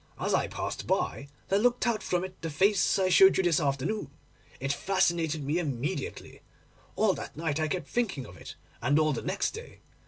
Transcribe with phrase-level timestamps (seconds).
[0.19, 3.59] As I passed by there looked out from it the face I showed you this
[3.59, 4.09] afternoon.
[4.59, 6.41] It fascinated me immediately.
[6.95, 9.81] All that night I kept thinking of it, and all the next day.